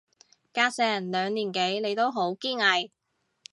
[0.51, 2.91] 隔成兩年幾你都好堅毅